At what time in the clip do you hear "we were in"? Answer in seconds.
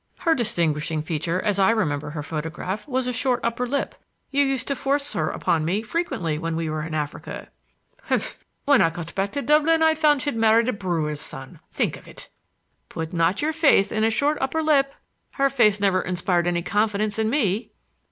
6.55-6.95